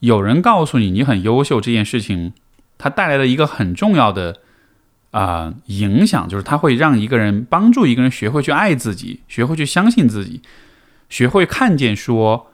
[0.00, 2.32] 有人告诉你你很优秀这件事情，
[2.76, 4.40] 它带来的一个很重要的
[5.12, 10.42] 啊影响，就是它会让一个人帮助一个人学会去爱自己，学会去相信自己，
[11.08, 12.50] 学会看见说，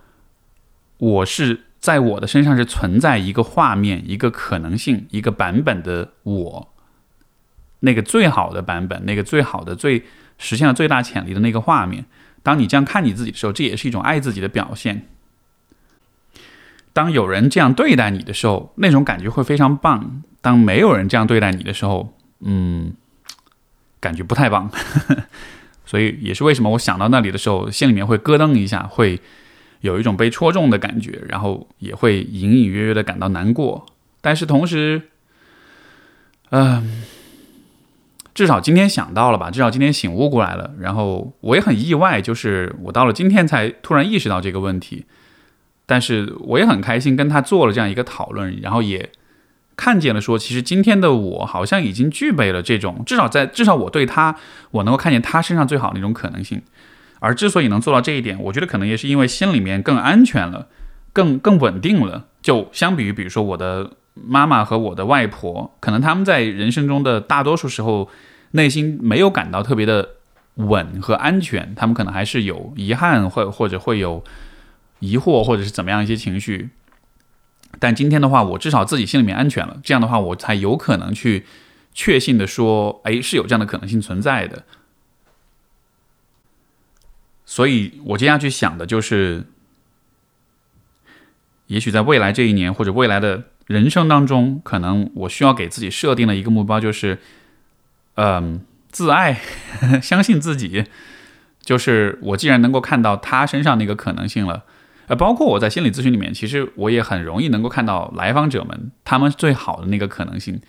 [0.98, 6.74] 我是在我的身上是存在一个画面、一个可能性、一个版本的我，
[7.80, 10.04] 那个最好的版本，那个最好的、最
[10.38, 12.04] 实现了最大潜力的那个画面。
[12.42, 15.06] 当你这样看你自己的时候，这也是一种爱自己的表现。
[16.92, 22.92] 当有人这样对待你的时候，那种感觉会非常棒；当没有人这样对待你的时候，嗯，
[24.00, 24.70] 感觉不太棒。
[25.86, 29.20] 所以也是为什么我想到那里的时候，心里面会咯噔一下，会
[29.80, 33.86] 有一种被戳中的感觉，然后也会隐隐约约的感到难过。
[34.20, 35.02] 但是同时，
[36.50, 37.04] 嗯，
[38.38, 40.70] 至少今天想到了吧，至少今天醒悟过来了。
[40.78, 45.06] 然后我也很意外，就是我到了今天才突然意识到这个问题。
[45.86, 49.10] 但是我也很开心，跟他做了这样一个讨论，然后也
[49.74, 54.36] 看见了说，其实今天的我好像已经具备了这种，至少在至少我对他，
[54.70, 56.62] 我能够看见他身上最好的那种可能性。
[57.18, 60.68] 而之所以能做到这一点，我觉得可能也是因为心里面更安全了，
[61.12, 62.26] 更更稳定了。
[62.40, 63.94] 就相比于比如说我的
[64.26, 68.08] 妈妈和我的外婆，可能他们在人生中的大多数时候，
[68.52, 70.16] 内心没有感到特别的
[70.54, 74.24] 稳和安全，他们可能还是有遗憾，或或者会有。
[75.00, 76.70] 疑惑或者是怎么样一些情绪，
[77.78, 79.78] 但今天的话，我至少自己心里面安全了。
[79.84, 81.46] 这样的话，我才有可能去
[81.94, 84.64] 确信的说，哎，是有这样的可能性存在的。
[87.46, 89.46] 所以我接下去想的就是，
[91.68, 97.18] 也许在未来这一年或者未来的人生当中，可能我需要给自己设定的一个目标就是，
[98.14, 99.40] 嗯，自爱，
[100.02, 100.84] 相信自己。
[101.60, 104.64] 就是我既然能够看到他身上那个可能性了。
[105.06, 110.60] 呃，包括我在心理咨询里面，其实我也很容易能够看到来访者们他们最好的那个可能性，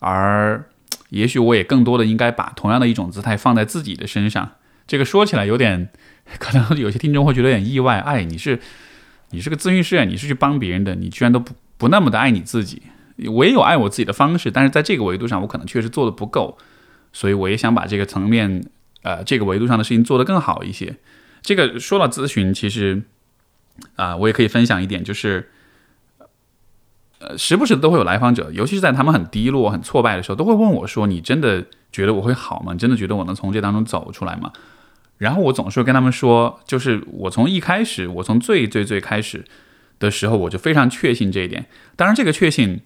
[0.00, 0.66] 而
[1.08, 4.52] 也许我也更多的应该把同样的一种姿态放在自己的身上。
[4.86, 5.88] 这个说起来有点，
[6.38, 7.98] 可能有些听众会觉得有点意外。
[7.98, 8.60] 哎，你是
[9.30, 12.82] 你是个咨询师，你是去帮别人的，你居然都不不那么的爱你自己。
[13.32, 16.58] 我也有爱我自己的方式，但是在这个维度上，我可能确实做的不够，
[17.12, 18.64] 所以我也想把这个层面，
[19.02, 20.96] 呃，这个维度上的事情做得更好一些。
[21.42, 23.02] 这个说到咨询，其实。
[23.96, 25.50] 啊，我也可以分享一点，就是，
[27.18, 32.72] 呃，时不时都会有来访者，尤其是在他们很低落、很挫败的时候，都会问我说：“你真的觉得我会好吗？
[32.72, 34.52] 你真的觉得我能从这当中走出来吗？”
[35.18, 39.44] 然后我总是跟他们说，就是我从一开始，我从最最最开始
[39.98, 41.66] 的时候，我就非常确信这一点。
[41.96, 42.80] 当然，这个确信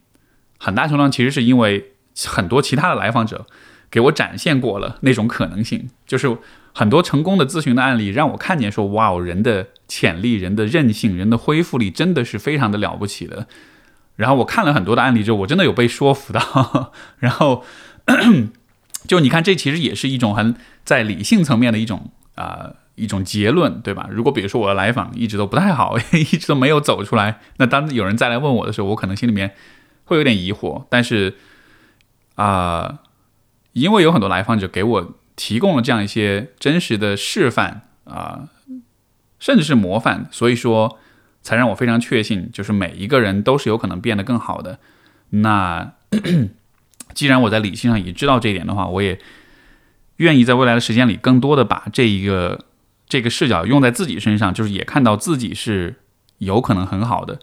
[0.59, 1.93] 很大程度上其实是因为
[2.27, 3.47] 很多其他的来访者
[3.91, 6.37] 给我展现过了那种可能性，就是
[6.75, 13.47] 很多成功的咨询的案例让我看见说：“哇哦，人的。”潜力、人的韧性、人的恢复力真的是非常的了不起的。
[14.17, 16.93] 然后我看了很多的案例之后，我真的有被说服到。
[17.17, 17.65] 然后
[19.07, 24.09] 就你看，这其实也是一种很在理性层面的一种啊一种结论，对吧？
[24.11, 29.55] 如果比如说我的来访一直都不太好， 一直都没有走出来，那当有人再来问我的时候，我可能心里面
[30.05, 30.85] 会有点疑惑。
[30.91, 31.37] 但是
[32.35, 32.99] 啊，
[33.73, 38.49] 因为有很多来访者给我提供了这样一些真实的示范啊。
[39.41, 40.99] 甚至是模范，所以说
[41.43, 44.81] 才让我非常确信，就是每一个人都是有可能变得更好的。
[45.31, 45.93] 那
[47.15, 49.21] 既然我在理性上已知道这一点的话，我也
[50.17, 52.65] 愿意在未来的时间里，更多的把这一个
[53.09, 55.97] 这个视角用在自己身上，就是也看到自己是
[56.39, 57.39] 有可能很好的。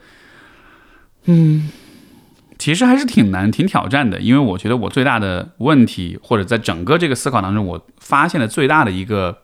[1.25, 1.69] 嗯，
[2.57, 9.39] 其实还是挺难、挺挑战的，因为我觉得我最大的问题，或者在整个这个思考当中，我发现的最大的一个。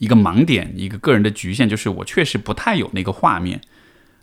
[0.00, 3.60] 一个盲点，一个个人的局限，就是我确实不太有那个画面，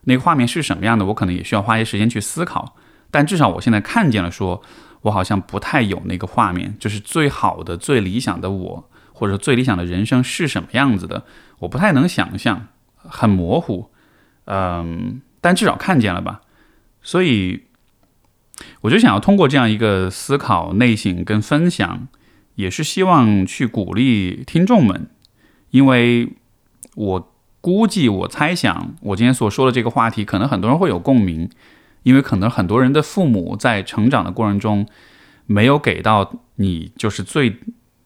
[0.05, 2.77] 那个画面是什么样的，我可能也需要花些时间去思考。
[3.11, 4.63] 但至少我现在看见了，说
[5.01, 11.23] 我好像不太有那个画面，就是最好的、最理想的我，或者最理想的人生是什么样子的，
[11.59, 13.89] 我不太能想象，很模糊。
[14.43, 16.41] 嗯，但至少看见了吧。
[17.01, 17.63] 所以，
[18.81, 22.07] 我就想要通过这样一个思考、内省跟分享，
[22.55, 25.07] 也是希望去鼓励听众们。
[25.71, 26.33] 因为
[26.95, 31.49] 我估计，我猜想，我今天所说的这个话题，可能很多人会有共鸣，
[32.03, 34.85] 因为可能很多人的父母在成长的过程中，
[35.47, 37.57] 没有给到你就是最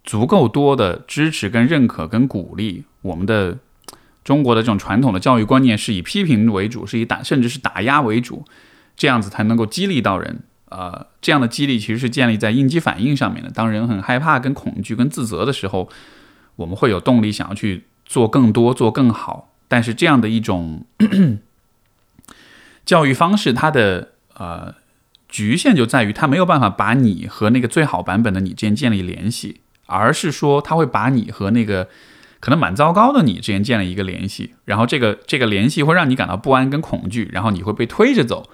[0.09, 2.83] 足够多的支持、跟认可、跟鼓励。
[3.03, 3.59] 我们的
[4.23, 8.43] 中国的这种传统的教育观念是以批评为主，是以打甚至是打压为主，
[8.97, 10.39] 这样子才能够激励到人。
[10.69, 13.51] 呃，这样的激励其实是建立在应激反应上面的。
[13.51, 15.87] 当人很害怕、跟恐惧、跟自责的时候，
[16.55, 19.53] 我们会有动力想要去做更多、做更好。
[19.67, 20.85] 但是这样的一种
[22.83, 24.73] 教育方式，它的呃
[25.27, 31.87] 局限就在于它没有办法把你和那个最好版本的你之间建立联系，而是说他会把你和那个
[32.39, 38.49] 可能蛮糟糕的你之间建立一个联系，然后这个这个联系会让你感到不安跟恐惧，然后你会被推着走。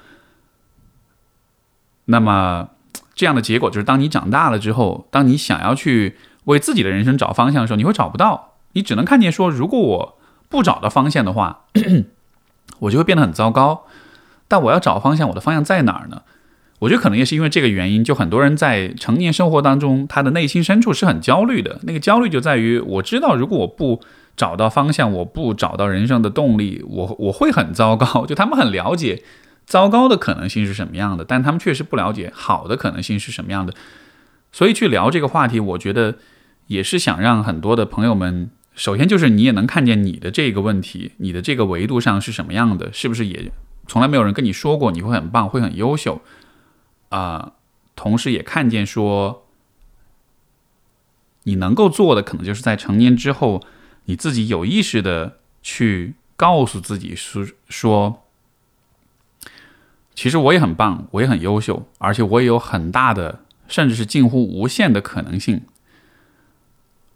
[2.06, 2.69] 那么，
[3.13, 10.17] 这样的结果就是，当你长大了之后，当你想要去为自己的人生找方向的时候，你会找不到，你只能看见说，如果我
[10.48, 11.65] 不找到方向的话，
[12.80, 13.86] 我就会变得很糟糕。
[14.48, 16.21] 但我要找方向，我的方向在哪儿呢？
[16.79, 21.79] 我觉得可能也是因为这个原因，就很多人在成年生活当中，他的内心深处是很焦虑的。
[21.83, 24.01] 那个焦虑就在于，我知道如果我不
[24.35, 28.25] 找到方向，我不找到人生的动力，我 我会很糟糕。
[28.25, 29.23] 就他们很了解。
[29.67, 31.25] 糟糕的可能性是什么样的？
[31.25, 33.73] 但他们确实不了解好的可能性是什么样的，
[34.51, 36.17] 所以去聊这个话题，我觉得
[36.67, 43.51] 也是想让很多的朋友们，首先就是你也能看见你的这个问题，你的这个维度上是什么样的，是不是也
[43.88, 46.21] 从来没有人跟你说过你会很棒，会很优秀
[47.09, 47.53] 啊？
[47.95, 49.45] 同时也看见说，
[51.43, 53.63] 你能够做的可能就是在成年之后，
[54.05, 58.21] 你自己有意识的去告诉自己说说。
[60.13, 65.61] 其实我也很棒，我也很优秀，而且我也有很大的，甚至是近乎无限的可能性。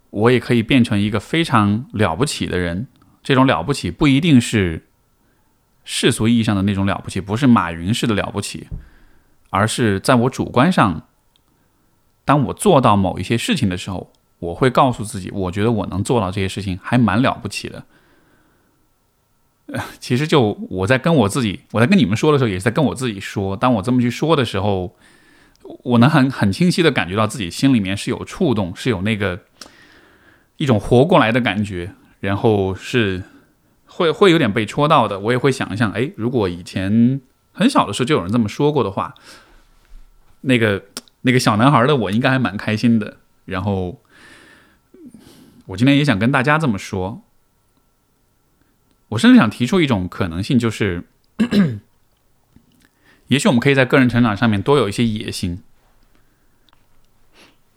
[0.09, 2.87] 我也可以变成一个非常了不起的人。
[3.21, 4.87] 这种了不起不一定是
[5.83, 8.67] 世俗意义上的那种了不起，不是马云式的了不起，
[9.49, 11.07] 而是在我主观上，
[12.25, 17.83] 当我做到某一些事情的时候，我会告诉自己，我觉得我能做到这些事情，还蛮了不起的。
[19.99, 23.55] 其实就我在跟我自己，我在跟你们说的时候，也是在跟我自己说。
[23.55, 24.95] 当我这么去说的时候，
[25.83, 29.41] 我能很很清晰的感觉到自己心里面是有触动，是有那个
[30.57, 33.21] 一种活过来的感觉，然后是
[33.85, 35.19] 会会有点被戳到的。
[35.19, 37.21] 我也会想一想，哎，如果以前
[37.59, 39.13] 很小的时候就有人这么说过的话，
[40.41, 40.85] 那个
[41.23, 43.17] 那个小男孩的我应该还蛮开心的。
[43.43, 44.01] 然后
[45.65, 47.21] 我今天也想跟大家这么说。
[49.09, 51.03] 我甚至想提出一种可能性，就是，
[53.27, 55.61] 也许我们可以在个人成长上面多有一些野心。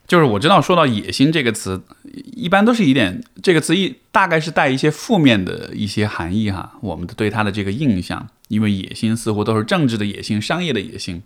[0.06, 6.76] 就是我知道说到“野心”这个词，一般都是一点这个词一大概是带一些负面的一些含义哈。
[6.82, 11.22] 我们对它的这个印象，因为野心似乎都是政治的野心、商业的野心，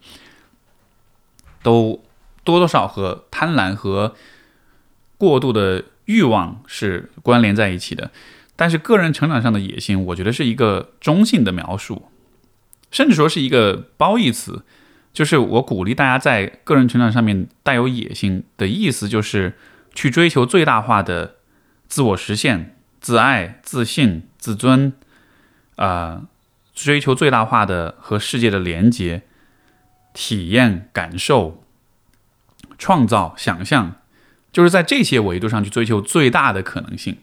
[1.61, 2.01] 都
[2.45, 4.15] 多多少和贪婪和
[5.19, 8.13] 过度的欲望是关联在一起的。
[8.55, 12.09] 但是个人成长上的野心，我觉得是一个中性的描述，
[12.93, 14.63] 甚至说是一个褒义词。
[15.13, 19.55] 就是我鼓励大家在个人成长上面带有野心的意思，就是
[19.93, 21.35] 去追求最大化的
[21.89, 24.93] 自我实现、自爱、自信、自尊，
[25.75, 26.27] 啊，
[26.77, 29.23] 追求最大化的和世界的连接、
[30.13, 31.65] 体验、感受、
[32.79, 33.97] 创造、想象，
[34.53, 37.17] 就是在这些维度上去追求最大的可能性。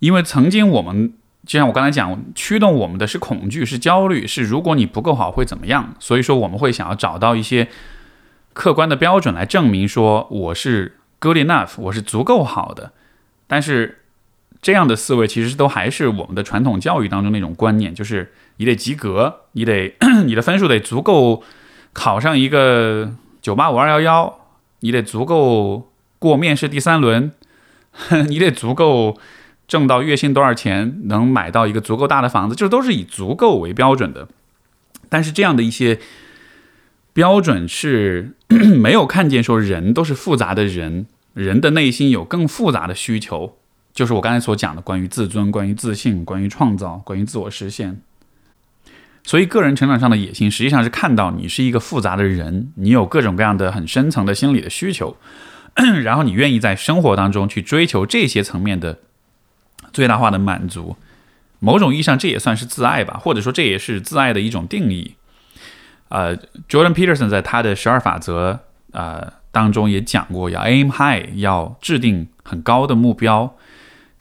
[0.00, 1.14] 因为曾经我们
[1.46, 5.94] 就像我刚才讲，驱动我们的是恐惧，是焦虑，是如果你不够好会怎么样？
[6.00, 7.68] 所以说我们会想要找到一些
[8.52, 12.92] 客观的标准来证明说我是 good enough，我是足够好的。
[13.46, 14.01] 但是
[14.62, 19.94] 这样的思维其实都还是我们的传统教育当中那种观念，就是你得及格，你得
[20.24, 21.42] 你的分数得足够
[21.92, 24.38] 考上一个九八五二幺幺，
[24.80, 27.32] 你得足够过面试第三轮，
[28.28, 29.18] 你得足够。
[29.68, 34.28] 挣到月薪多少钱，能买到一个足够大的房子，就都是以足够为标准的。
[35.08, 35.98] 但是这样的一些
[37.14, 43.56] 标准是 没有看见说人都是复杂的人，人的内心有更复杂的需求，
[43.92, 48.00] 就是我刚才所讲的关于自尊、关于自信、关于创造、关于自我实现。
[49.24, 55.16] 所以个人成长上的野心，实际上是看到你是一个复杂的人，你有各种各样的很深层的心理的需求，
[56.02, 58.98] 然后你愿意在生活当中去追求这些层面的。
[59.92, 60.96] 最大化的满足，
[61.58, 65.16] 某种意义上这也算是自爱吧，或者说这也是自爱的一种定义。
[66.08, 66.34] 呃
[66.66, 68.60] ，Jordan Peterson 在他的十二法则
[68.92, 73.54] 呃当中也讲过，要 aim high，要制定很高的目标，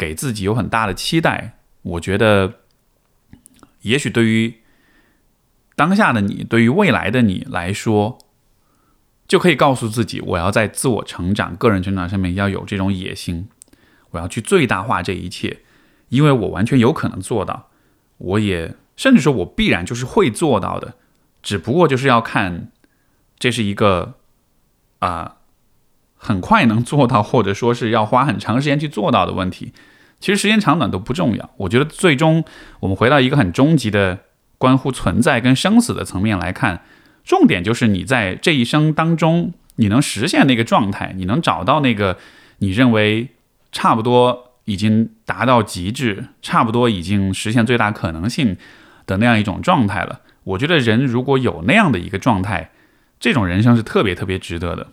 [0.02, 1.60] 给自己有很大的期待。
[1.84, 2.56] 我觉得，
[3.82, 4.56] 也许对于
[5.76, 8.18] 当下的你，对于未来的你来说，
[9.28, 13.48] 就可以告诉自己，我要在自我成长、个人成长上面要有这种野心。
[14.10, 15.60] 我要去最大化这一切，
[16.10, 17.70] 因为我完全有可能做到，
[18.18, 20.96] 我也甚至说我必然就是会做到的，
[21.44, 22.72] 只不过就是要看
[23.38, 24.16] 这是一个
[24.98, 25.38] 啊
[26.22, 29.74] 很快能做到，或者说是要花很长时间去做到的问题。
[30.20, 32.46] 其实时间长短都不重要，我觉得最终
[32.82, 34.20] 我们回到一个很终极的
[34.60, 36.84] 关乎存在跟生死的层面来看，
[37.24, 42.18] 重点就是你在这一生当中，你能实现那个状态，你能找到那个
[42.60, 43.30] 你认为
[43.72, 44.48] 差不多。
[44.66, 48.56] 已经达到极致，差不多已经实现最大可能性
[49.08, 50.22] 的那样一种状态了。
[50.44, 52.70] 我觉得人如果有那样的一个状态，
[53.20, 54.88] 这种人生是特别特别值得的。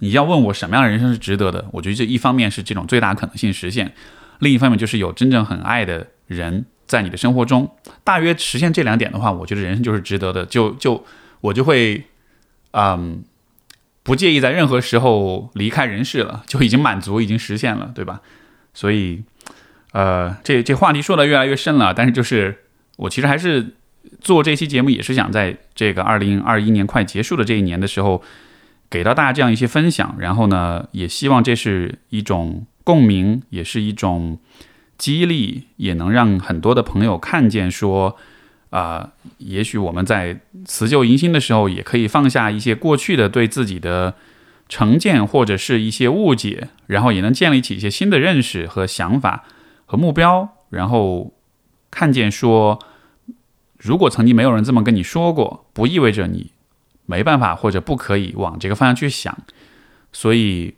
[0.00, 1.66] 你要问我什么样的人生是值得的？
[1.72, 3.92] 我觉得这一方面是这种最大可能性实现，
[4.40, 7.70] 另一方面就是有真正很爱的人在你的生活中。
[8.02, 10.44] 大约实现这两点的话，我觉得人生就是值得的。
[10.46, 11.04] 就就
[11.40, 12.04] 我就会，
[12.72, 13.24] 嗯。
[14.06, 18.20] 不介意在任何时候离开人世了，就已经满足，已经实现了，对吧？
[18.74, 19.22] 所以，
[19.92, 21.94] 呃，这这话题说的越来越深了。
[21.94, 22.64] 但是，就是
[22.96, 23.76] 我其实还是
[24.20, 28.22] 做这期节目，也是想在这个二零二一年快结束的这一年的时候，
[28.90, 30.14] 给到大家这样一些分享。
[30.18, 34.38] 然后呢，也希望这是一种共鸣，也是一种
[34.98, 38.16] 激励，也能让很多的朋友看见说。
[38.70, 44.16] 啊，也许我们在辞旧迎新的时候，也可以放下一些过去的对自己的
[44.68, 49.44] 成见或者是一些误解，然后也能建立起一些新的认识和想法
[49.86, 51.32] 和目标，然后
[51.92, 52.80] 看见说，
[53.78, 56.50] 如果曾经没有人这么跟你说过，不意味着你
[57.06, 59.36] 没办法或者不可以往这个方向去想。
[60.12, 60.74] 所以，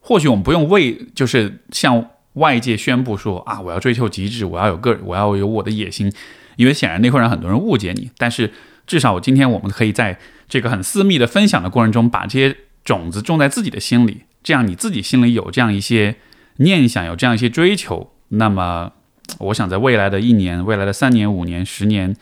[0.00, 6.12] 或许我们不用为就是向外界宣布说啊，我要追求极致，我要有个，我要有我的野心。
[6.56, 8.52] 因为显然那会让很多人误解你，但是
[8.84, 16.16] 至少我今天我们可以在这个很私密的分享的过程中，把这些种子种在自己的心里，这样你自己心里有这样一些
[16.56, 18.90] 念想，有这样一些追求，那么
[19.38, 22.16] 我想在未来的一年、未来的三年、五年、十年、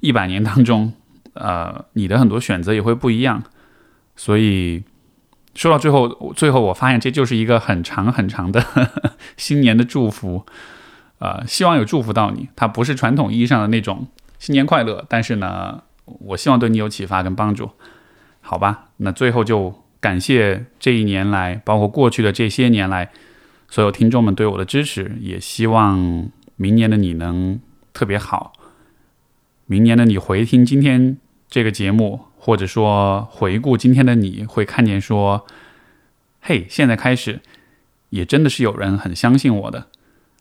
[0.00, 0.94] 一百年当中，
[1.34, 3.42] 呃，你的很多选择也会不一样。
[4.16, 4.82] 所以
[5.54, 8.64] 说到最后，最后我发现这就是一个很长很长的
[9.36, 10.44] 新年的祝福。
[11.18, 12.48] 呃，希望有祝福到你。
[12.56, 14.06] 它不是传统意义上的那种
[14.38, 17.70] 新年快乐，但是呢，我希望对你有启发跟帮助，
[18.40, 18.88] 好吧？
[18.98, 23.10] 那最后就感谢这一年来，包括过去的这些年来，
[23.68, 25.16] 所有听众们对我的支持。
[25.20, 27.58] 也希望明年的你能
[27.92, 28.52] 特别好。
[29.66, 31.16] 明年的你回听今天
[31.54, 35.46] 这个节目，或者说回顾今天的你，会看见说，
[36.40, 37.42] 嘿，现在开始，
[38.10, 39.86] 也真的是有人很相信我的。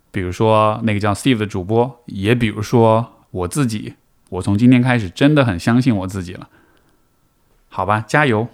[0.10, 3.94] 比如说那个叫 Steve 的主播，也比如说我自己，
[4.30, 6.50] 我从今天开始真的很相信我自己了。
[7.70, 8.48] 好吧，加油，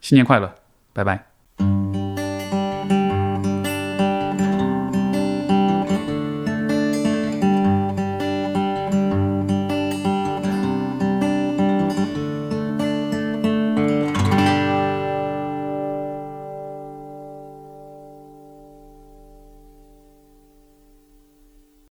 [0.00, 0.54] 新年快乐，
[0.94, 1.33] 拜拜。